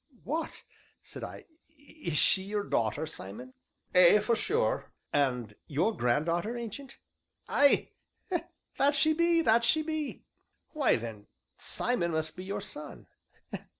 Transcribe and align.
"What," 0.23 0.63
said 1.03 1.23
I, 1.23 1.45
"is 1.77 2.17
she 2.17 2.41
your 2.41 2.63
daughter, 2.63 3.05
Simon?" 3.05 3.53
"Ay, 3.93 4.17
for 4.17 4.35
sure." 4.35 4.91
"And 5.13 5.53
your 5.67 5.95
granddaughter, 5.95 6.57
Ancient?" 6.57 6.97
"Ay, 7.47 7.91
that 8.79 8.95
she 8.95 9.13
be, 9.13 9.43
that 9.43 9.63
she 9.63 9.83
be." 9.83 10.23
"Why, 10.71 10.95
then, 10.95 11.27
Simon 11.59 12.09
must 12.09 12.35
be 12.35 12.43
your 12.43 12.61
son." 12.61 13.05